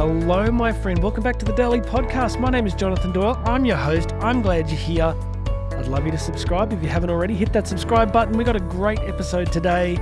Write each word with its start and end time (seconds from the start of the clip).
hello, 0.00 0.50
my 0.50 0.72
friend. 0.72 1.02
Welcome 1.02 1.22
back 1.22 1.38
to 1.40 1.44
the 1.44 1.52
Daily 1.52 1.78
Podcast. 1.78 2.40
My 2.40 2.48
name 2.48 2.66
is 2.66 2.72
Jonathan 2.72 3.12
Doyle. 3.12 3.38
I'm 3.44 3.66
your 3.66 3.76
host. 3.76 4.14
I'm 4.14 4.40
glad 4.40 4.70
you're 4.70 4.78
here. 4.78 5.14
I'd 5.72 5.88
love 5.88 6.06
you 6.06 6.10
to 6.10 6.16
subscribe 6.16 6.72
if 6.72 6.82
you 6.82 6.88
haven't 6.88 7.10
already. 7.10 7.34
Hit 7.34 7.52
that 7.52 7.68
subscribe 7.68 8.10
button. 8.10 8.38
We 8.38 8.42
got 8.42 8.56
a 8.56 8.60
great 8.60 9.00
episode 9.00 9.52
today. 9.52 9.98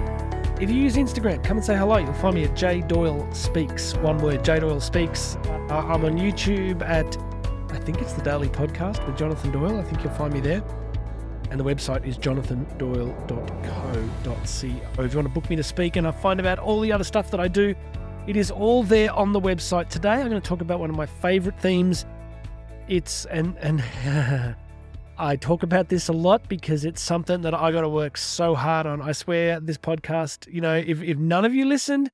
If 0.60 0.70
you 0.70 0.76
use 0.76 0.94
Instagram, 0.94 1.42
come 1.42 1.56
and 1.56 1.66
say 1.66 1.76
hello. 1.76 1.96
You'll 1.96 2.12
find 2.12 2.36
me 2.36 2.44
at 2.44 2.54
J 2.54 2.82
Doyle 2.82 3.28
Speaks. 3.32 3.96
One 3.96 4.18
word, 4.18 4.44
J 4.44 4.60
Doyle 4.60 4.80
Speaks. 4.80 5.36
Uh, 5.68 5.78
I'm 5.78 6.04
on 6.04 6.16
YouTube 6.16 6.80
at, 6.82 7.18
I 7.70 7.80
think 7.80 8.00
it's 8.00 8.12
the 8.12 8.22
Daily 8.22 8.48
Podcast 8.48 9.04
with 9.04 9.18
Jonathan 9.18 9.50
Doyle. 9.50 9.80
I 9.80 9.82
think 9.82 10.04
you'll 10.04 10.14
find 10.14 10.32
me 10.32 10.38
there. 10.38 10.62
And 11.50 11.58
the 11.58 11.64
website 11.64 12.06
is 12.06 12.16
jonathandoyle.co.co. 12.18 15.02
If 15.02 15.12
you 15.12 15.18
want 15.18 15.28
to 15.28 15.34
book 15.34 15.50
me 15.50 15.56
to 15.56 15.64
speak 15.64 15.96
and 15.96 16.06
I 16.06 16.12
find 16.12 16.38
about 16.38 16.60
all 16.60 16.80
the 16.80 16.92
other 16.92 17.02
stuff 17.02 17.32
that 17.32 17.40
I 17.40 17.48
do, 17.48 17.74
it 18.28 18.36
is 18.36 18.50
all 18.50 18.82
there 18.82 19.10
on 19.14 19.32
the 19.32 19.40
website. 19.40 19.88
Today 19.88 20.10
I'm 20.10 20.28
going 20.28 20.40
to 20.42 20.46
talk 20.46 20.60
about 20.60 20.80
one 20.80 20.90
of 20.90 20.96
my 20.96 21.06
favorite 21.06 21.58
themes. 21.58 22.04
It's 22.86 23.24
and 23.24 23.56
and 23.56 23.82
I 25.18 25.36
talk 25.36 25.62
about 25.62 25.88
this 25.88 26.08
a 26.08 26.12
lot 26.12 26.46
because 26.46 26.84
it's 26.84 27.00
something 27.00 27.40
that 27.40 27.54
I 27.54 27.72
got 27.72 27.80
to 27.80 27.88
work 27.88 28.18
so 28.18 28.54
hard 28.54 28.86
on. 28.86 29.00
I 29.00 29.12
swear 29.12 29.60
this 29.60 29.78
podcast, 29.78 30.46
you 30.52 30.60
know, 30.60 30.76
if 30.76 31.02
if 31.02 31.16
none 31.16 31.46
of 31.46 31.54
you 31.54 31.64
listened, 31.64 32.10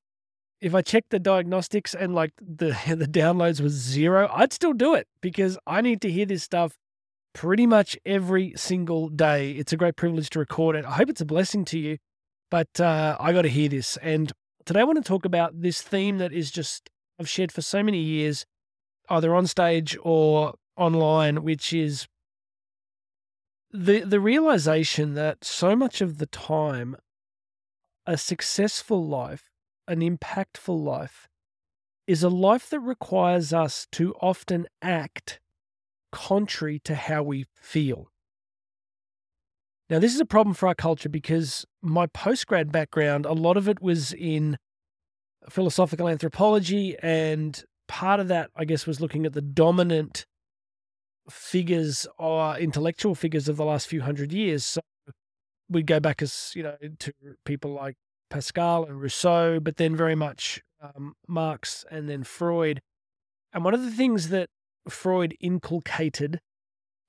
if 0.61 0.73
I 0.73 0.81
checked 0.81 1.09
the 1.09 1.19
diagnostics 1.19 1.93
and 1.93 2.15
like 2.15 2.31
the 2.39 2.67
the 2.87 3.07
downloads 3.07 3.59
was 3.59 3.73
zero, 3.73 4.31
I'd 4.33 4.53
still 4.53 4.73
do 4.73 4.93
it 4.93 5.09
because 5.19 5.57
I 5.67 5.81
need 5.81 5.99
to 5.99 6.09
hear 6.09 6.25
this 6.25 6.43
stuff 6.43 6.77
pretty 7.33 7.67
much 7.67 7.97
every 8.05 8.53
single 8.55 9.09
day. 9.09 9.51
It's 9.51 9.73
a 9.73 9.77
great 9.77 9.97
privilege 9.97 10.29
to 10.29 10.39
record 10.39 10.77
it. 10.77 10.85
I 10.85 10.91
hope 10.91 11.09
it's 11.09 11.19
a 11.19 11.25
blessing 11.25 11.65
to 11.65 11.77
you, 11.77 11.97
but 12.49 12.79
uh, 12.79 13.17
I 13.19 13.33
got 13.33 13.41
to 13.41 13.49
hear 13.49 13.67
this. 13.67 13.97
And 13.97 14.31
today 14.65 14.81
I 14.81 14.83
want 14.83 15.03
to 15.03 15.07
talk 15.07 15.25
about 15.25 15.61
this 15.61 15.81
theme 15.81 16.17
that 16.17 16.33
is 16.33 16.51
just 16.51 16.89
I've 17.19 17.29
shared 17.29 17.51
for 17.51 17.61
so 17.61 17.81
many 17.81 17.99
years, 17.99 18.45
either 19.09 19.33
on 19.33 19.47
stage 19.47 19.97
or 20.03 20.55
online, 20.75 21.43
which 21.43 21.71
is 21.71 22.07
the 23.71 24.01
the 24.01 24.19
realization 24.19 25.13
that 25.13 25.43
so 25.43 25.75
much 25.75 26.01
of 26.01 26.17
the 26.17 26.25
time 26.25 26.95
a 28.05 28.17
successful 28.17 29.05
life, 29.05 29.49
an 29.87 29.99
impactful 29.99 30.83
life, 30.83 31.27
is 32.07 32.23
a 32.23 32.29
life 32.29 32.69
that 32.69 32.79
requires 32.79 33.51
us 33.51 33.87
to 33.91 34.13
often 34.21 34.67
act 34.81 35.39
contrary 36.11 36.79
to 36.79 36.95
how 36.95 37.23
we 37.23 37.45
feel. 37.55 38.09
Now, 39.89 39.99
this 39.99 40.15
is 40.15 40.19
a 40.19 40.25
problem 40.25 40.55
for 40.55 40.67
our 40.67 40.75
culture 40.75 41.09
because 41.09 41.65
my 41.81 42.07
postgrad 42.07 42.71
background, 42.71 43.25
a 43.25 43.33
lot 43.33 43.55
of 43.55 43.69
it 43.69 43.81
was 43.81 44.13
in 44.13 44.57
philosophical 45.49 46.07
anthropology, 46.07 46.95
and 47.03 47.63
part 47.87 48.19
of 48.19 48.27
that, 48.29 48.49
I 48.55 48.65
guess, 48.65 48.87
was 48.87 48.99
looking 48.99 49.25
at 49.27 49.33
the 49.33 49.41
dominant 49.41 50.25
figures 51.29 52.07
or 52.17 52.57
intellectual 52.57 53.13
figures 53.13 53.47
of 53.47 53.57
the 53.57 53.65
last 53.65 53.87
few 53.87 54.01
hundred 54.01 54.31
years. 54.31 54.65
So 54.65 54.81
we 55.69 55.83
go 55.83 55.99
back 55.99 56.21
as 56.21 56.51
you 56.55 56.63
know 56.63 56.77
to 56.99 57.13
people 57.45 57.71
like 57.71 57.95
Pascal 58.29 58.85
and 58.85 58.99
Rousseau, 58.99 59.59
but 59.59 59.77
then 59.77 59.95
very 59.95 60.15
much 60.15 60.61
um, 60.81 61.13
Marx 61.27 61.85
and 61.91 62.09
then 62.09 62.23
Freud. 62.23 62.81
And 63.53 63.63
one 63.63 63.73
of 63.73 63.83
the 63.83 63.91
things 63.91 64.29
that 64.29 64.49
Freud 64.89 65.35
inculcated 65.39 66.39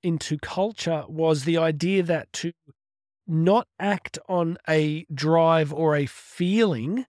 into 0.03 0.37
culture 0.37 1.03
was 1.07 1.43
the 1.43 1.57
idea 1.57 2.03
that 2.03 2.31
to 2.33 2.51
not 3.27 3.67
act 3.79 4.17
on 4.29 4.57
a 4.69 5.05
drive 5.13 5.73
or 5.73 5.95
a 5.95 6.05
feeling 6.05 7.05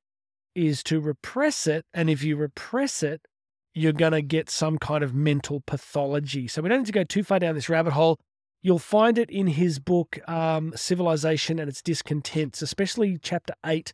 is 0.55 0.83
to 0.83 1.00
repress 1.00 1.67
it. 1.67 1.84
And 1.95 2.11
if 2.11 2.22
you 2.22 2.36
repress 2.36 3.02
it, 3.02 3.20
you're 3.74 3.92
going 3.92 4.13
to 4.13 4.23
get 4.23 4.51
some 4.51 4.79
kind 4.79 5.05
of 5.05 5.14
mental 5.14 5.63
pathology. 5.67 6.48
So 6.48 6.63
we 6.63 6.68
don't 6.68 6.79
need 6.79 6.86
to 6.86 6.92
go 6.92 7.05
too 7.05 7.23
far 7.23 7.39
down 7.39 7.55
this 7.55 7.68
rabbit 7.68 7.92
hole. 7.92 8.18
You'll 8.61 8.80
find 8.80 9.18
it 9.18 9.30
in 9.30 9.46
his 9.46 9.79
book, 9.79 10.18
um, 10.29 10.73
Civilization 10.74 11.61
and 11.61 11.68
Its 11.68 11.80
Discontents, 11.80 12.61
especially 12.61 13.17
chapter 13.23 13.55
eight. 13.64 13.92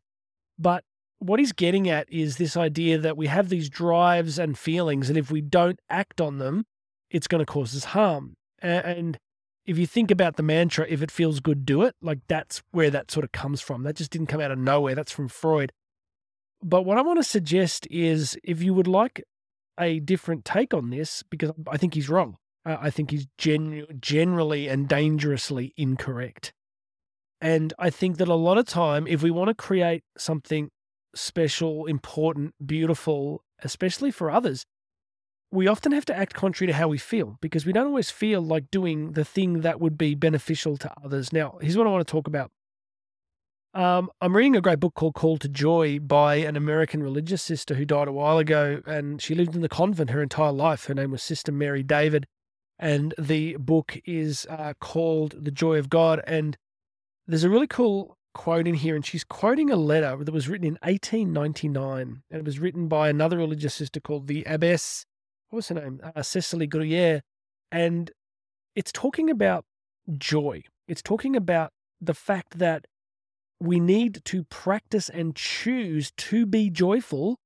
But 0.59 0.85
what 1.19 1.39
he's 1.39 1.53
getting 1.53 1.89
at 1.91 2.11
is 2.11 2.37
this 2.37 2.57
idea 2.57 2.97
that 2.99 3.17
we 3.17 3.27
have 3.27 3.51
these 3.51 3.69
drives 3.69 4.39
and 4.39 4.57
feelings, 4.57 5.11
and 5.11 5.19
if 5.19 5.31
we 5.31 5.43
don't 5.43 5.79
act 5.91 6.21
on 6.21 6.39
them, 6.39 6.65
it's 7.11 7.27
going 7.27 7.45
to 7.45 7.53
cause 7.53 7.77
us 7.77 7.85
harm. 7.85 8.37
And 8.65 9.19
if 9.67 9.79
you 9.79 9.87
think 9.87 10.11
about 10.11 10.37
the 10.37 10.43
mantra, 10.43 10.87
if 10.89 11.03
it 11.03 11.11
feels 11.11 11.41
good, 11.41 11.67
do 11.67 11.83
it, 11.83 11.95
like 12.01 12.21
that's 12.29 12.63
where 12.73 12.91
that 12.91 13.11
sort 13.11 13.25
of 13.25 13.33
comes 13.33 13.61
from. 13.61 13.83
That 13.83 13.97
just 13.97 14.11
didn't 14.11 14.29
come 14.29 14.41
out 14.41 14.51
of 14.51 14.59
nowhere. 14.59 14.95
That's 14.95 15.13
from 15.13 15.29
Freud. 15.29 15.73
But 16.63 16.83
what 16.83 16.97
I 16.97 17.03
want 17.03 17.19
to 17.19 17.25
suggest 17.25 17.87
is 17.91 18.39
if 18.43 18.63
you 18.63 18.73
would 18.73 18.87
like 18.87 19.23
a 19.79 20.01
different 20.01 20.45
take 20.45 20.73
on 20.73 20.91
this, 20.91 21.23
because 21.29 21.51
I 21.69 21.77
think 21.77 21.95
he's 21.95 22.09
wrong, 22.09 22.37
I 22.65 22.89
think 22.89 23.11
he's 23.11 23.27
genu- 23.37 23.87
generally 24.01 24.69
and 24.69 24.89
dangerously 24.89 25.75
incorrect. 25.77 26.55
And 27.41 27.75
I 27.79 27.91
think 27.91 28.17
that 28.17 28.29
a 28.29 28.35
lot 28.35 28.57
of 28.57 28.65
time, 28.65 29.07
if 29.07 29.23
we 29.23 29.31
want 29.31 29.49
to 29.49 29.55
create 29.55 30.05
something 30.17 30.71
special, 31.15 31.85
important, 31.85 32.55
beautiful, 32.65 33.45
especially 33.63 34.11
for 34.11 34.31
others, 34.31 34.65
we 35.51 35.67
often 35.67 35.93
have 35.93 36.05
to 36.07 36.17
act 36.17 36.35
contrary 36.35 36.73
to 36.73 36.77
how 36.77 36.89
we 36.89 36.99
feel 36.99 37.39
because 37.41 37.65
we 37.65 37.73
don't 37.73 37.87
always 37.87 38.11
feel 38.11 38.41
like 38.41 38.71
doing 38.71 39.13
the 39.13 39.25
thing 39.25 39.61
that 39.61 39.81
would 39.81 39.97
be 39.97 40.15
beneficial 40.15 40.77
to 40.79 40.93
others. 41.05 41.33
Now, 41.33 41.59
here's 41.61 41.77
what 41.77 41.87
I 41.87 41.91
want 41.91 42.07
to 42.07 42.11
talk 42.11 42.27
about. 42.27 42.51
Um, 43.75 44.11
I'm 44.21 44.37
reading 44.37 44.55
a 44.55 44.61
great 44.61 44.79
book 44.79 44.95
called 44.95 45.15
Call 45.15 45.37
to 45.39 45.49
Joy 45.49 45.99
by 45.99 46.37
an 46.37 46.57
American 46.57 47.03
religious 47.03 47.43
sister 47.43 47.75
who 47.75 47.85
died 47.85 48.07
a 48.07 48.13
while 48.13 48.39
ago, 48.39 48.81
and 48.87 49.21
she 49.21 49.35
lived 49.35 49.57
in 49.57 49.63
the 49.63 49.69
convent 49.69 50.11
her 50.11 50.23
entire 50.23 50.53
life. 50.53 50.85
Her 50.85 50.95
name 50.95 51.11
was 51.11 51.25
Sister 51.25 51.51
Mary 51.51 51.83
David, 51.83 52.27
and 52.79 53.15
the 53.19 53.57
book 53.57 53.99
is 54.05 54.47
uh, 54.49 54.75
called 54.81 55.45
The 55.45 55.51
Joy 55.51 55.79
of 55.79 55.91
God. 55.91 56.21
And 56.25 56.57
there's 57.27 57.43
a 57.43 57.51
really 57.51 57.67
cool 57.67 58.17
quote 58.33 58.69
in 58.69 58.75
here, 58.75 58.95
and 58.95 59.05
she's 59.05 59.25
quoting 59.25 59.71
a 59.71 59.77
letter 59.77 60.23
that 60.23 60.33
was 60.33 60.49
written 60.49 60.67
in 60.67 60.79
1899, 60.83 62.23
and 62.31 62.39
it 62.39 62.45
was 62.45 62.61
written 62.61 62.87
by 62.87 63.09
another 63.09 63.39
religious 63.39 63.75
sister 63.75 63.99
called 63.99 64.29
the 64.29 64.45
Abbess 64.45 65.05
what 65.55 65.59
was 65.59 65.69
her 65.69 65.77
name? 65.77 66.01
Uh, 66.03 66.21
Cecily 66.21 66.67
Bruyère. 66.67 67.21
And 67.71 68.11
it's 68.75 68.91
talking 68.91 69.31
about 69.31 69.65
joy. 70.19 70.65
It's 70.89 71.01
talking 71.01 71.37
about 71.37 71.71
the 72.01 72.13
fact 72.13 72.59
that 72.59 72.87
we 73.61 73.79
need 73.79 74.25
to 74.25 74.43
practice 74.43 75.09
and 75.09 75.37
choose 75.37 76.11
to 76.17 76.45
be 76.45 76.71
joyful, 76.71 77.39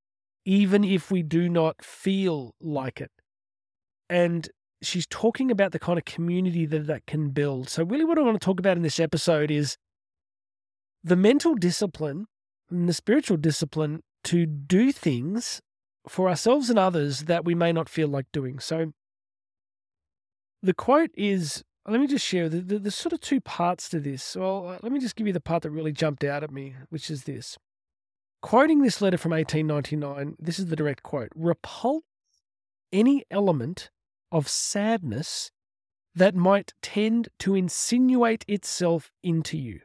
even 0.46 0.84
if 0.84 1.10
we 1.10 1.22
do 1.22 1.50
not 1.50 1.84
feel 1.84 2.54
like 2.62 2.98
it. 2.98 3.10
And 4.08 4.48
she's 4.80 5.06
talking 5.06 5.50
about 5.50 5.72
the 5.72 5.78
kind 5.78 5.98
of 5.98 6.06
community 6.06 6.64
that 6.64 6.86
that 6.86 7.04
can 7.04 7.28
build. 7.28 7.68
So, 7.68 7.84
really, 7.84 8.06
what 8.06 8.18
I 8.18 8.22
want 8.22 8.40
to 8.40 8.44
talk 8.44 8.58
about 8.58 8.78
in 8.78 8.82
this 8.82 8.98
episode 8.98 9.50
is 9.50 9.76
the 11.04 11.14
mental 11.14 11.54
discipline 11.54 12.24
and 12.70 12.88
the 12.88 12.94
spiritual 12.94 13.36
discipline 13.36 14.00
to 14.24 14.46
do 14.46 14.92
things 14.92 15.60
for 16.10 16.28
ourselves 16.28 16.70
and 16.70 16.78
others 16.78 17.22
that 17.22 17.44
we 17.44 17.54
may 17.54 17.72
not 17.72 17.88
feel 17.88 18.08
like 18.08 18.26
doing. 18.32 18.58
So 18.58 18.92
the 20.62 20.74
quote 20.74 21.10
is 21.14 21.62
let 21.86 22.00
me 22.00 22.06
just 22.06 22.26
share 22.26 22.48
the, 22.48 22.60
the, 22.60 22.78
the, 22.78 22.90
sort 22.90 23.14
of 23.14 23.20
two 23.20 23.40
parts 23.40 23.88
to 23.88 23.98
this. 23.98 24.36
Well, 24.36 24.68
uh, 24.68 24.78
let 24.82 24.92
me 24.92 25.00
just 25.00 25.16
give 25.16 25.26
you 25.26 25.32
the 25.32 25.40
part 25.40 25.62
that 25.62 25.70
really 25.70 25.92
jumped 25.92 26.22
out 26.22 26.44
at 26.44 26.50
me, 26.50 26.74
which 26.90 27.10
is 27.10 27.24
this. 27.24 27.56
Quoting 28.42 28.82
this 28.82 29.00
letter 29.00 29.16
from 29.16 29.32
1899, 29.32 30.36
this 30.38 30.58
is 30.58 30.66
the 30.66 30.76
direct 30.76 31.02
quote 31.02 31.30
repulse 31.34 32.02
any 32.92 33.24
element 33.30 33.90
of 34.30 34.48
sadness 34.48 35.50
that 36.14 36.34
might 36.34 36.74
tend 36.82 37.28
to 37.38 37.54
insinuate 37.54 38.44
itself 38.48 39.10
into 39.22 39.56
you. 39.56 39.80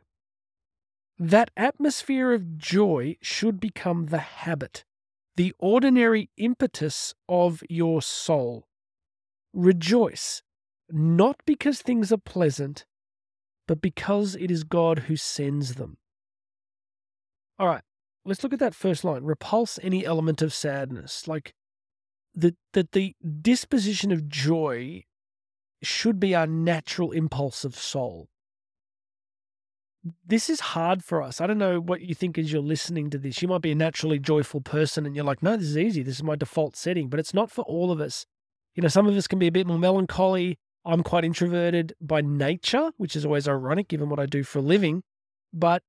That 1.18 1.52
atmosphere 1.56 2.32
of 2.34 2.58
joy 2.58 3.18
should 3.22 3.60
become 3.60 4.08
the 4.08 4.20
habit 4.20 4.84
the 5.36 5.54
ordinary 5.60 6.30
impetus 6.38 7.14
of 7.28 7.64
your 7.70 8.02
soul. 8.02 8.68
Rejoice, 9.54 10.42
not 10.90 11.38
because 11.46 11.82
things 11.82 12.12
are 12.12 12.18
pleasant, 12.18 12.86
but 13.68 13.82
because 13.82 14.36
it 14.36 14.52
is 14.52 14.64
God 14.64 15.00
who 15.00 15.16
sends 15.16 15.76
them. 15.76 15.98
All 17.60 17.68
right, 17.68 17.84
let's 18.26 18.44
look 18.44 18.54
at 18.54 18.60
that 18.60 18.76
first 18.76 19.04
line. 19.04 19.24
Repulse 19.24 19.80
any 19.82 20.06
element 20.06 20.42
of 20.42 20.54
sadness. 20.54 21.28
Like 21.28 21.54
that, 22.36 22.56
that 22.74 22.92
the 22.92 23.16
disposition 23.42 24.12
of 24.12 24.28
joy 24.28 25.04
should 25.82 26.20
be 26.20 26.34
our 26.34 26.48
natural 26.48 27.12
impulse 27.12 27.64
of 27.66 27.76
soul 27.76 28.28
this 30.26 30.50
is 30.50 30.60
hard 30.60 31.04
for 31.04 31.22
us. 31.22 31.40
I 31.40 31.48
don't 31.48 31.58
know 31.58 31.80
what 31.80 32.02
you 32.02 32.14
think 32.14 32.38
as 32.38 32.52
you're 32.52 32.62
listening 32.62 33.10
to 33.12 33.18
this. 33.18 33.42
You 33.42 33.48
might 33.48 33.62
be 33.62 33.72
a 33.72 33.76
naturally 33.76 34.20
joyful 34.20 34.62
person 34.62 35.06
and 35.06 35.16
you're 35.16 35.26
like, 35.26 35.42
no, 35.42 35.56
this 35.56 35.68
is 35.68 35.78
easy. 35.78 36.04
This 36.04 36.18
is 36.18 36.24
my 36.24 36.36
default 36.36 36.76
setting, 36.76 37.08
but 37.08 37.20
it's 37.20 37.34
not 37.34 37.50
for 37.50 37.64
all 37.64 37.92
of 37.92 38.02
us. 38.02 38.26
You 38.76 38.82
know, 38.82 38.90
some 38.90 39.08
of 39.08 39.16
us 39.16 39.28
can 39.28 39.40
be 39.40 39.48
a 39.48 39.52
bit 39.52 39.68
more 39.68 39.80
melancholy. 39.80 40.58
I'm 40.86 41.04
quite 41.04 41.24
introverted 41.24 41.94
by 42.02 42.22
nature, 42.22 42.92
which 42.98 43.16
is 43.16 43.26
always 43.26 43.48
ironic 43.48 43.88
given 43.88 44.10
what 44.10 44.20
I 44.20 44.26
do 44.26 44.44
for 44.44 44.60
a 44.60 44.64
living, 44.64 45.04
but 45.54 45.84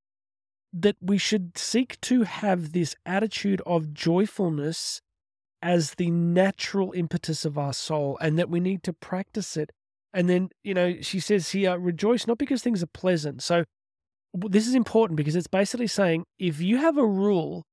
that 0.73 0.97
we 1.01 1.19
should 1.19 1.59
seek 1.59 2.01
to 2.03 2.23
have 2.23 2.73
this 2.73 2.95
attitude 3.05 3.63
of 3.67 3.93
joyfulness 3.93 5.01
as 5.61 5.95
the 5.95 6.11
natural 6.11 6.93
impetus 6.93 7.45
of 7.45 7.57
our 7.59 7.73
soul 7.73 8.19
and 8.21 8.39
that 8.39 8.51
we 8.51 8.61
need 8.61 8.83
to 8.85 8.93
practice 8.93 9.57
it. 9.57 9.71
And 10.13 10.29
then, 10.29 10.51
you 10.63 10.75
know, 10.75 11.01
she 11.01 11.19
says 11.19 11.51
here, 11.51 11.77
rejoice 11.79 12.27
not 12.29 12.39
because 12.39 12.63
things 12.63 12.83
are 12.83 12.89
pleasant. 12.89 13.43
So 13.43 13.65
this 14.35 14.67
is 14.67 14.75
important 14.75 15.17
because 15.17 15.37
it's 15.37 15.47
basically 15.47 15.87
saying 15.87 16.25
if 16.39 16.61
you 16.61 16.79
have 16.79 16.99
a 16.99 17.07
rule 17.07 17.65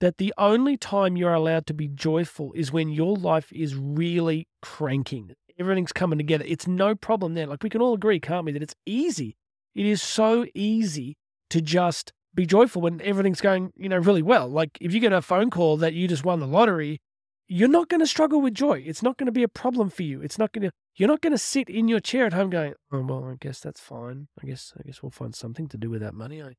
that 0.00 0.18
the 0.18 0.34
only 0.36 0.76
time 0.76 1.16
you're 1.16 1.32
allowed 1.32 1.66
to 1.66 1.74
be 1.74 1.88
joyful 1.88 2.52
is 2.54 2.72
when 2.72 2.88
your 2.88 3.16
life 3.16 3.52
is 3.52 3.74
really 3.76 4.46
cranking, 4.60 5.32
everything's 5.58 5.92
coming 5.92 6.18
together, 6.18 6.44
it's 6.46 6.66
no 6.66 6.94
problem 6.94 7.34
there. 7.34 7.46
Like 7.46 7.62
we 7.62 7.70
can 7.70 7.80
all 7.80 7.94
agree, 7.94 8.20
can't 8.20 8.44
we, 8.44 8.52
that 8.52 8.62
it's 8.62 8.74
easy. 8.84 9.36
It 9.74 9.86
is 9.86 10.02
so 10.02 10.44
easy 10.54 11.16
to 11.50 11.60
just 11.60 12.12
be 12.34 12.46
joyful 12.46 12.82
when 12.82 13.00
everything's 13.02 13.40
going, 13.40 13.72
you 13.76 13.88
know, 13.88 13.98
really 13.98 14.22
well. 14.22 14.48
Like 14.48 14.76
if 14.80 14.92
you 14.92 15.00
get 15.00 15.12
a 15.12 15.22
phone 15.22 15.50
call 15.50 15.76
that 15.78 15.94
you 15.94 16.08
just 16.08 16.24
won 16.24 16.40
the 16.40 16.46
lottery, 16.46 17.00
you're 17.48 17.68
not 17.68 17.88
going 17.88 18.00
to 18.00 18.06
struggle 18.06 18.40
with 18.40 18.54
joy. 18.54 18.82
It's 18.84 19.02
not 19.02 19.18
going 19.18 19.26
to 19.26 19.32
be 19.32 19.42
a 19.42 19.48
problem 19.48 19.90
for 19.90 20.02
you. 20.02 20.22
It's 20.22 20.38
not 20.38 20.52
going 20.52 20.62
to 20.62 20.70
you're 20.96 21.08
not 21.08 21.22
going 21.22 21.32
to 21.32 21.38
sit 21.38 21.68
in 21.68 21.88
your 21.88 22.00
chair 22.00 22.26
at 22.26 22.32
home 22.32 22.50
going, 22.50 22.74
"Oh, 22.92 23.02
well, 23.02 23.24
I 23.24 23.36
guess 23.40 23.60
that's 23.60 23.80
fine. 23.80 24.28
I 24.42 24.46
guess 24.46 24.72
I 24.78 24.82
guess 24.82 25.02
we'll 25.02 25.10
find 25.10 25.34
something 25.34 25.68
to 25.68 25.78
do 25.78 25.90
with 25.90 26.00
that 26.00 26.14
money." 26.14 26.42
I 26.42 26.54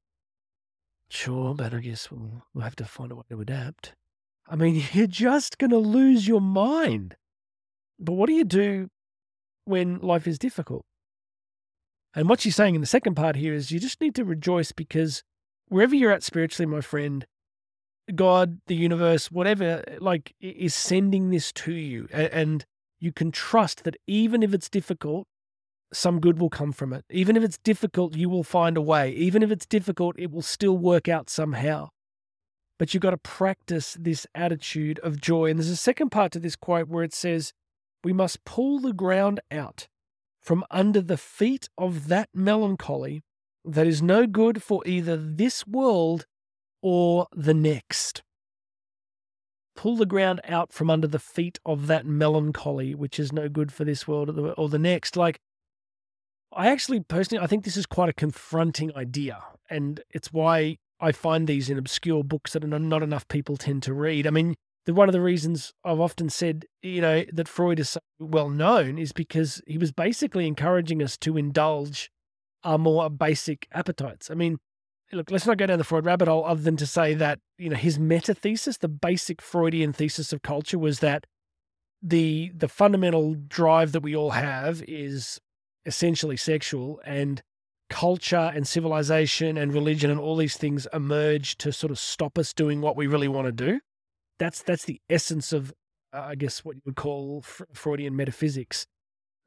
Sure, 1.09 1.53
but 1.53 1.75
I 1.75 1.79
guess 1.79 2.09
we'll, 2.09 2.41
we'll 2.53 2.63
have 2.63 2.75
to 2.77 2.85
find 2.85 3.11
a 3.11 3.15
way 3.15 3.21
to 3.29 3.39
adapt. 3.39 3.93
I 4.47 4.55
mean, 4.55 4.83
you're 4.93 5.05
just 5.05 5.59
going 5.59 5.69
to 5.71 5.77
lose 5.77 6.27
your 6.27 6.41
mind. 6.41 7.15
But 7.99 8.13
what 8.13 8.27
do 8.27 8.33
you 8.33 8.43
do 8.43 8.89
when 9.65 9.99
life 9.99 10.27
is 10.27 10.39
difficult? 10.39 10.85
And 12.15 12.27
what 12.27 12.41
she's 12.41 12.55
saying 12.55 12.75
in 12.75 12.81
the 12.81 12.87
second 12.87 13.15
part 13.15 13.35
here 13.35 13.53
is 13.53 13.71
you 13.71 13.79
just 13.79 14.01
need 14.01 14.15
to 14.15 14.25
rejoice 14.25 14.71
because 14.71 15.23
wherever 15.67 15.95
you're 15.95 16.11
at 16.11 16.23
spiritually, 16.23 16.65
my 16.65 16.81
friend, 16.81 17.25
God, 18.15 18.59
the 18.67 18.75
universe, 18.75 19.31
whatever, 19.31 19.83
like, 19.99 20.35
is 20.39 20.75
sending 20.75 21.29
this 21.29 21.51
to 21.53 21.73
you. 21.73 22.07
And 22.11 22.65
you 22.99 23.11
can 23.11 23.31
trust 23.31 23.83
that 23.83 23.97
even 24.07 24.43
if 24.43 24.53
it's 24.53 24.69
difficult, 24.69 25.27
some 25.93 26.19
good 26.19 26.39
will 26.39 26.49
come 26.49 26.71
from 26.71 26.91
it. 26.91 27.05
Even 27.09 27.37
if 27.37 27.43
it's 27.43 27.57
difficult, 27.59 28.15
you 28.15 28.29
will 28.29 28.43
find 28.43 28.77
a 28.77 28.81
way. 28.81 29.11
Even 29.11 29.43
if 29.43 29.51
it's 29.51 29.65
difficult, 29.65 30.15
it 30.17 30.31
will 30.31 30.41
still 30.41 30.77
work 30.77 31.07
out 31.07 31.29
somehow. 31.29 31.89
But 32.79 32.93
you've 32.93 33.03
got 33.03 33.11
to 33.11 33.17
practice 33.17 33.95
this 33.99 34.25
attitude 34.33 34.99
of 34.99 35.21
joy. 35.21 35.49
And 35.49 35.59
there's 35.59 35.69
a 35.69 35.75
second 35.75 36.09
part 36.09 36.31
to 36.33 36.39
this 36.39 36.55
quote 36.55 36.87
where 36.87 37.03
it 37.03 37.13
says, 37.13 37.53
We 38.03 38.13
must 38.13 38.43
pull 38.43 38.79
the 38.79 38.93
ground 38.93 39.39
out 39.51 39.87
from 40.41 40.65
under 40.69 41.01
the 41.01 41.17
feet 41.17 41.69
of 41.77 42.07
that 42.07 42.29
melancholy 42.33 43.23
that 43.63 43.87
is 43.87 44.01
no 44.01 44.27
good 44.27 44.61
for 44.61 44.81
either 44.85 45.15
this 45.15 45.65
world 45.65 46.25
or 46.83 47.27
the 47.33 47.53
next. 47.53 48.21
Pull 49.75 49.95
the 49.95 50.05
ground 50.05 50.41
out 50.43 50.71
from 50.71 50.91
under 50.91 51.07
the 51.07 51.17
feet 51.17 51.59
of 51.65 51.87
that 51.87 52.05
melancholy, 52.05 52.93
which 52.93 53.19
is 53.19 53.33
no 53.33 53.49
good 53.49 53.71
for 53.71 53.85
this 53.85 54.07
world 54.07 54.29
or 54.29 54.33
the, 54.33 54.51
or 54.51 54.69
the 54.69 54.77
next. 54.77 55.17
Like, 55.17 55.39
I 56.51 56.67
actually 56.69 56.99
personally, 56.99 57.43
I 57.43 57.47
think 57.47 57.63
this 57.63 57.77
is 57.77 57.87
quite 57.87 58.09
a 58.09 58.13
confronting 58.13 58.95
idea. 58.95 59.41
And 59.69 60.01
it's 60.11 60.31
why 60.31 60.77
I 60.99 61.11
find 61.11 61.47
these 61.47 61.69
in 61.69 61.79
obscure 61.79 62.23
books 62.23 62.53
that 62.53 62.67
not 62.67 63.01
enough 63.01 63.27
people 63.29 63.57
tend 63.57 63.81
to 63.83 63.93
read. 63.93 64.27
I 64.27 64.29
mean, 64.29 64.53
the, 64.85 64.93
one 64.93 65.09
of 65.09 65.13
the 65.13 65.21
reasons 65.21 65.73
I've 65.83 66.01
often 66.01 66.29
said, 66.29 66.65
you 66.81 67.01
know, 67.01 67.23
that 67.31 67.47
Freud 67.47 67.79
is 67.79 67.91
so 67.91 67.99
well 68.19 68.49
known 68.49 68.99
is 68.99 69.13
because 69.13 69.61
he 69.65 69.77
was 69.77 69.91
basically 69.91 70.45
encouraging 70.45 71.01
us 71.01 71.17
to 71.19 71.37
indulge 71.37 72.11
our 72.63 72.77
more 72.77 73.09
basic 73.09 73.67
appetites. 73.71 74.29
I 74.29 74.35
mean, 74.35 74.59
look, 75.13 75.31
let's 75.31 75.45
not 75.45 75.57
go 75.57 75.65
down 75.65 75.77
the 75.77 75.83
Freud 75.83 76.05
rabbit 76.05 76.27
hole 76.27 76.45
other 76.45 76.61
than 76.61 76.77
to 76.77 76.85
say 76.85 77.13
that, 77.13 77.39
you 77.57 77.69
know, 77.69 77.75
his 77.75 77.99
meta 77.99 78.33
thesis, 78.33 78.77
the 78.77 78.87
basic 78.87 79.41
Freudian 79.41 79.93
thesis 79.93 80.33
of 80.33 80.41
culture 80.41 80.79
was 80.79 80.99
that 80.99 81.25
the 82.01 82.51
the 82.55 82.67
fundamental 82.67 83.33
drive 83.33 83.93
that 83.93 84.03
we 84.03 84.15
all 84.15 84.31
have 84.31 84.83
is 84.87 85.39
essentially 85.85 86.35
sexual 86.35 86.99
and 87.05 87.41
culture 87.89 88.51
and 88.53 88.67
civilization 88.67 89.57
and 89.57 89.73
religion 89.73 90.09
and 90.09 90.19
all 90.19 90.35
these 90.35 90.57
things 90.57 90.87
emerge 90.93 91.57
to 91.57 91.71
sort 91.71 91.91
of 91.91 91.99
stop 91.99 92.37
us 92.37 92.53
doing 92.53 92.81
what 92.81 92.97
we 92.97 93.07
really 93.07 93.27
want 93.27 93.45
to 93.45 93.51
do. 93.51 93.79
That's 94.39 94.61
that's 94.61 94.85
the 94.85 94.99
essence 95.09 95.53
of 95.53 95.73
uh, 96.13 96.25
I 96.29 96.35
guess 96.35 96.65
what 96.65 96.75
you 96.75 96.81
would 96.85 96.95
call 96.95 97.43
Freudian 97.73 98.15
metaphysics. 98.15 98.85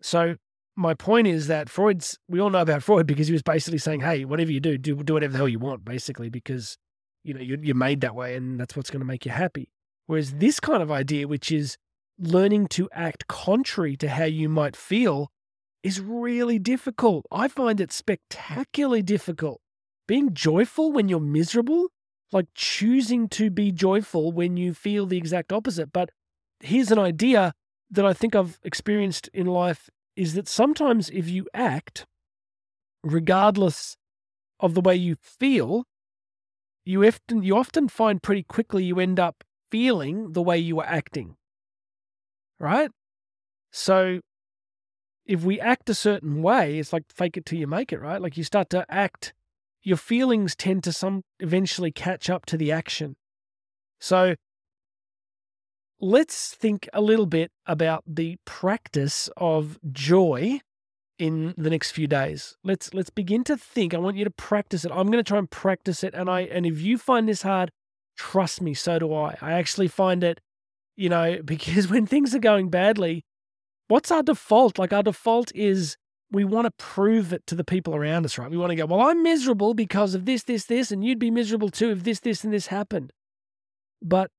So 0.01 0.37
my 0.77 0.95
point 0.95 1.27
is 1.27 1.47
that 1.47 1.69
Freud's 1.71 2.19
we 2.29 2.41
all 2.41 2.51
know 2.51 2.61
about 2.61 2.83
Freud 2.83 3.07
because 3.07 3.27
he 3.27 3.33
was 3.33 3.43
basically 3.43 3.79
saying, 3.79 4.01
"Hey, 4.01 4.25
whatever 4.25 4.53
you 4.53 4.61
do, 4.61 4.77
do 4.79 5.03
do 5.03 5.15
whatever 5.15 5.33
the 5.33 5.39
hell 5.39 5.49
you 5.49 5.59
want," 5.59 5.85
basically 5.85 6.29
because 6.29 6.77
you 7.25 7.35
know 7.35 7.41
you're, 7.41 7.59
you're 7.59 7.75
made 7.75 8.03
that 8.03 8.15
way 8.15 8.37
and 8.37 8.61
that's 8.61 8.77
what's 8.77 8.91
going 8.91 9.01
to 9.01 9.07
make 9.07 9.25
you 9.25 9.33
happy. 9.33 9.71
Whereas 10.07 10.35
this 10.35 10.61
kind 10.61 10.83
of 10.83 10.91
idea, 10.91 11.27
which 11.27 11.51
is 11.51 11.77
learning 12.19 12.69
to 12.69 12.89
act 12.93 13.27
contrary 13.27 13.97
to 13.97 14.09
how 14.09 14.25
you 14.25 14.49
might 14.49 14.77
feel, 14.77 15.31
is 15.83 16.01
really 16.01 16.59
difficult. 16.59 17.27
I 17.31 17.49
find 17.49 17.81
it 17.81 17.93
spectacularly 17.93 19.03
difficult. 19.03 19.61
Being 20.07 20.35
joyful 20.35 20.93
when 20.93 21.09
you're 21.09 21.21
miserable, 21.21 21.89
like 22.33 22.47
choosing 22.55 23.29
to 23.31 23.51
be 23.51 23.73
joyful 23.73 24.31
when 24.31 24.57
you 24.57 24.75
feel 24.75 25.07
the 25.07 25.17
exact 25.19 25.53
opposite. 25.53 25.93
But 25.93 26.11
here's 26.61 26.93
an 26.93 26.99
idea 26.99 27.53
that 27.91 28.05
I 28.05 28.13
think 28.13 28.35
I've 28.35 28.59
experienced 28.63 29.29
in 29.33 29.47
life 29.47 29.89
is 30.17 30.35
that 30.35 30.49
sometimes 30.49 31.11
if 31.11 31.29
you 31.29 31.47
act, 31.55 32.07
regardless 33.05 33.97
of 34.59 34.75
the 34.75 34.81
way 34.81 34.97
you 34.97 35.17
feel, 35.21 35.85
you 36.85 37.05
often 37.05 37.43
you 37.43 37.57
often 37.57 37.89
find 37.89 38.23
pretty 38.23 38.43
quickly 38.43 38.85
you 38.85 38.99
end 38.99 39.21
up 39.21 39.45
feeling 39.71 40.33
the 40.33 40.43
way 40.43 40.59
you 40.59 40.81
are 40.81 40.87
acting. 40.87 41.37
Right? 42.59 42.91
So 43.71 44.21
if 45.27 45.43
we 45.43 45.61
act 45.61 45.91
a 45.91 45.95
certain 45.95 46.41
way, 46.43 46.79
it's 46.79 46.93
like 46.93 47.05
fake 47.13 47.37
it 47.37 47.45
till 47.45 47.59
you 47.59 47.67
make 47.67 47.93
it, 47.93 48.01
right? 48.01 48.23
Like 48.23 48.37
you 48.37 48.45
start 48.45 48.71
to 48.71 48.87
act, 48.89 49.35
your 49.83 49.97
feelings 49.97 50.55
tend 50.55 50.85
to 50.85 50.93
some 50.93 51.23
eventually 51.41 51.91
catch 51.93 52.31
up 52.31 52.47
to 52.47 52.57
the 52.57 52.73
action. 52.73 53.17
So 54.01 54.37
let's 56.01 56.55
think 56.55 56.89
a 56.93 57.01
little 57.01 57.27
bit 57.27 57.51
about 57.67 58.05
the 58.07 58.37
practice 58.45 59.29
of 59.37 59.79
joy 59.93 60.61
in 61.19 61.55
the 61.57 61.71
next 61.71 61.93
few 61.93 62.07
days. 62.07 62.57
Let's 62.63 62.93
let's 62.93 63.11
begin 63.11 63.45
to 63.45 63.57
think. 63.57 63.95
I 63.95 63.99
want 63.99 64.17
you 64.17 64.25
to 64.25 64.31
practice 64.31 64.85
it. 64.85 64.93
I'm 64.93 65.07
going 65.07 65.23
to 65.23 65.29
try 65.29 65.39
and 65.39 65.51
practice 65.51 66.05
it 66.05 66.15
and 66.15 66.29
I 66.29 66.43
and 66.43 66.67
if 66.67 66.81
you 66.81 66.99
find 66.99 67.29
this 67.29 67.43
hard, 67.43 67.71
trust 68.17 68.61
me, 68.61 68.75
so 68.75 68.99
do 68.99 69.15
I. 69.15 69.37
I 69.41 69.53
actually 69.53 69.89
find 69.89 70.23
it, 70.23 70.41
you 70.97 71.09
know, 71.09 71.41
because 71.45 71.89
when 71.89 72.07
things 72.07 72.35
are 72.35 72.41
going 72.41 72.69
badly, 72.69 73.25
what's 73.89 74.11
our 74.11 74.23
default? 74.23 74.79
Like 74.79 74.93
our 74.93 75.03
default 75.03 75.53
is 75.55 75.97
we 76.31 76.45
want 76.45 76.67
to 76.67 76.73
prove 76.73 77.33
it 77.33 77.47
to 77.47 77.55
the 77.55 77.65
people 77.65 77.95
around 77.95 78.25
us, 78.25 78.37
right? 78.37 78.51
We 78.51 78.57
want 78.57 78.71
to 78.71 78.77
go, 78.77 78.87
well, 78.87 79.09
I'm 79.09 79.23
miserable 79.23 79.75
because 79.75 80.15
of 80.15 80.25
this, 80.25 80.43
this, 80.43 80.65
this, 80.65 80.91
and 80.91 81.05
you'd 81.05 81.21
be 81.21 81.31
miserable 81.31 81.71
too 81.71 81.91
if 81.91 82.03
this, 82.03 82.19
this, 82.19 82.43
and 82.43 82.53
this 82.53 82.67
happened. 82.67 83.13
But 84.03 84.31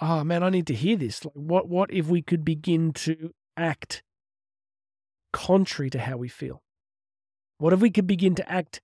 oh 0.00 0.24
man, 0.24 0.42
I 0.42 0.50
need 0.50 0.66
to 0.68 0.74
hear 0.74 0.96
this. 0.96 1.24
Like, 1.24 1.34
what 1.34 1.68
what 1.68 1.92
if 1.92 2.06
we 2.06 2.22
could 2.22 2.44
begin 2.44 2.92
to 2.94 3.32
act 3.56 4.02
contrary 5.32 5.90
to 5.90 5.98
how 5.98 6.16
we 6.16 6.28
feel? 6.28 6.62
What 7.58 7.72
if 7.72 7.80
we 7.80 7.90
could 7.90 8.06
begin 8.06 8.34
to 8.36 8.50
act 8.50 8.80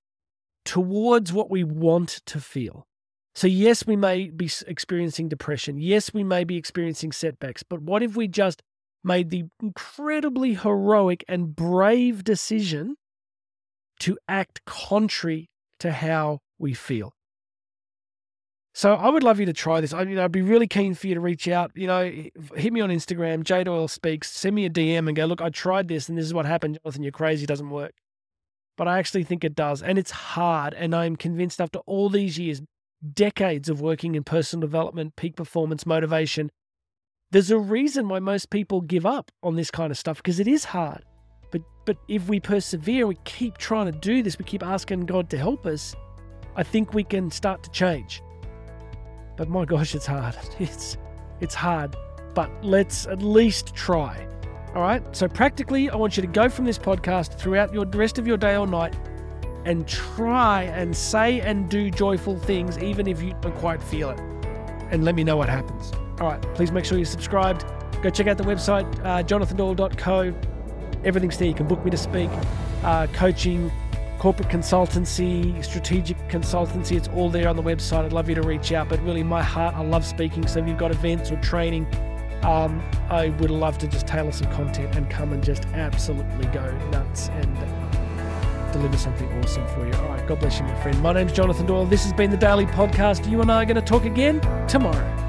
towards 0.64 1.33
what 1.33 1.50
we 1.50 1.64
want 1.64 2.21
to 2.26 2.40
feel? 2.40 2.87
So, 3.35 3.47
yes, 3.49 3.87
we 3.87 3.97
may 3.97 4.28
be 4.28 4.49
experiencing 4.66 5.28
depression. 5.28 5.78
Yes, 5.78 6.14
we 6.14 6.23
may 6.23 6.44
be 6.44 6.56
experiencing 6.56 7.11
setbacks. 7.12 7.64
But 7.64 7.83
what 7.83 8.02
if 8.02 8.16
we 8.16 8.28
just 8.28 8.62
made 9.02 9.30
the 9.30 9.44
incredibly 9.61 10.54
heroic 10.54 11.25
and 11.28 11.54
brave 11.54 12.23
decision 12.23 12.97
to 14.00 14.18
act 14.28 14.64
contrary 14.66 15.50
to 15.80 15.92
how 15.92 16.40
we 16.59 16.75
feel? 16.75 17.13
So 18.76 18.95
I 18.95 19.09
would 19.09 19.23
love 19.23 19.38
you 19.38 19.47
to 19.47 19.52
try 19.52 19.81
this. 19.81 19.93
I, 19.93 20.02
you 20.02 20.16
know, 20.16 20.25
I'd 20.25 20.33
be 20.33 20.43
really 20.43 20.66
keen 20.66 20.95
for 20.95 21.07
you 21.07 21.14
to 21.14 21.21
reach 21.21 21.47
out. 21.47 21.71
You 21.76 21.87
know, 21.87 22.02
hit 22.57 22.73
me 22.73 22.81
on 22.81 22.90
Instagram, 22.90 23.45
J 23.45 23.62
Doyle 23.62 23.87
Speaks. 23.87 24.33
Send 24.33 24.57
me 24.57 24.66
a 24.66 24.71
DM 24.71 25.07
and 25.07 25.14
go, 25.14 25.26
look, 25.26 25.40
I 25.40 25.49
tried 25.49 25.87
this 25.87 26.09
and 26.09 26.19
this 26.19 26.25
is 26.26 26.35
what 26.35 26.45
happened, 26.45 26.78
Jonathan. 26.83 27.04
You're 27.04 27.12
crazy. 27.12 27.45
It 27.45 27.47
doesn't 27.47 27.71
work. 27.71 27.93
But 28.76 28.88
I 28.88 28.99
actually 28.99 29.23
think 29.23 29.45
it 29.45 29.54
does, 29.54 29.81
and 29.81 29.97
it's 29.97 30.11
hard. 30.11 30.75
And 30.75 30.97
I'm 30.97 31.14
convinced 31.14 31.61
after 31.61 31.78
all 31.87 32.09
these 32.09 32.40
years, 32.40 32.61
decades 33.12 33.69
of 33.69 33.81
working 33.81 34.16
in 34.16 34.25
personal 34.25 34.62
development, 34.62 35.14
peak 35.14 35.37
performance, 35.37 35.87
motivation, 35.87 36.50
there's 37.31 37.52
a 37.52 37.59
reason 37.59 38.09
why 38.09 38.19
most 38.19 38.50
people 38.50 38.81
give 38.81 39.07
up 39.07 39.31
on 39.45 39.54
this 39.54 39.71
kind 39.71 39.93
of 39.93 39.99
stuff 39.99 40.16
because 40.16 40.40
it 40.40 40.49
is 40.49 40.64
hard. 40.64 41.04
But 41.52 41.62
but 41.85 41.97
if 42.09 42.26
we 42.26 42.40
persevere, 42.40 43.07
we 43.07 43.19
keep 43.23 43.57
trying 43.57 43.87
to 43.87 43.97
do 43.97 44.21
this, 44.21 44.37
we 44.37 44.45
keep 44.45 44.64
asking 44.64 45.07
God 45.07 45.31
to 45.31 45.38
help 45.38 45.64
us. 45.64 45.95
I 46.57 46.64
think 46.64 46.93
we 46.93 47.04
can 47.04 47.31
start 47.31 47.62
to 47.62 47.71
change. 47.71 48.21
But 49.37 49.49
my 49.49 49.64
gosh, 49.64 49.95
it's 49.95 50.07
hard. 50.07 50.37
It's 50.59 50.97
it's 51.41 51.55
hard. 51.55 51.97
But 52.35 52.50
let's 52.62 53.07
at 53.07 53.23
least 53.23 53.75
try. 53.75 54.26
All 54.75 54.83
right. 54.83 55.03
So 55.17 55.29
practically, 55.29 55.91
I 55.91 55.97
want 55.97 56.17
you 56.17 56.21
to 56.23 56.26
go 56.26 56.49
from 56.49 56.64
this 56.64 56.79
podcast 56.79 57.38
throughout 57.38 57.73
your 57.73 57.85
the 57.85 57.99
rest 57.99 58.19
of 58.19 58.26
your 58.26 58.37
day 58.37 58.57
or 58.57 58.67
night 58.67 58.97
and 59.64 59.87
try 59.88 60.64
and 60.64 60.95
say 60.95 61.41
and 61.41 61.69
do 61.71 61.91
joyful 61.91 62.38
things, 62.38 62.79
even 62.79 63.07
if 63.07 63.23
you 63.23 63.35
don't 63.41 63.55
quite 63.57 63.83
feel 63.83 64.11
it. 64.11 64.21
And 64.91 65.05
let 65.05 65.14
me 65.14 65.25
know 65.25 65.37
what 65.37 65.49
happens. 65.49 65.93
All 66.21 66.29
right, 66.29 66.43
please 66.55 66.71
make 66.71 66.85
sure 66.85 66.99
you're 66.99 67.07
subscribed. 67.07 67.64
Go 68.03 68.11
check 68.11 68.26
out 68.26 68.37
the 68.37 68.45
website, 68.45 68.87
uh. 69.05 69.23
Everything's 71.05 71.38
there. 71.38 71.49
You 71.49 71.55
can 71.55 71.67
book 71.67 71.85
me 71.85 71.91
to 71.91 71.97
speak, 71.97 72.31
uh, 72.83 73.07
coaching, 73.09 73.71
corporate 74.25 74.49
consultancy, 74.49 75.62
strategic 75.62 76.16
consultancy. 76.28 76.97
It's 76.97 77.09
all 77.09 77.28
there 77.28 77.47
on 77.47 77.57
the 77.57 77.62
website. 77.62 78.07
I'd 78.07 78.14
love 78.14 78.26
you 78.26 78.35
to 78.35 78.40
reach 78.40 78.73
out. 78.73 78.88
But 78.88 79.02
really, 79.02 79.23
my 79.23 79.43
heart, 79.43 79.75
I 79.75 79.83
love 79.83 80.02
speaking. 80.02 80.47
So 80.47 80.61
if 80.61 80.66
you've 80.66 80.78
got 80.78 80.90
events 80.90 81.31
or 81.31 81.37
training, 81.43 81.87
um, 82.43 82.83
I 83.11 83.28
would 83.38 83.50
love 83.50 83.76
to 83.78 83.87
just 83.87 84.07
tailor 84.07 84.33
some 84.33 84.50
content 84.50 84.97
and 84.97 85.11
come 85.11 85.35
and 85.35 85.45
just 85.45 85.66
absolutely 85.75 86.47
go 86.47 86.75
nuts 86.88 87.28
and 87.28 88.73
deliver 88.73 88.97
something 88.97 89.31
awesome 89.43 89.69
for 89.69 89.87
you. 89.87 89.93
All 89.93 90.09
right, 90.09 90.26
God 90.26 90.40
bless 90.40 90.59
you, 90.59 90.64
my 90.64 90.83
friend. 90.83 91.02
My 91.02 91.12
name's 91.12 91.35
Jonathan 91.35 91.66
Doyle. 91.66 91.85
This 91.85 92.04
has 92.04 92.14
been 92.14 92.31
the 92.31 92.38
Daily 92.38 92.64
Podcast. 92.64 93.31
You 93.31 93.43
and 93.43 93.52
I 93.52 93.62
are 93.62 93.66
going 93.66 93.76
to 93.76 93.83
talk 93.83 94.07
again 94.07 94.40
tomorrow. 94.66 95.24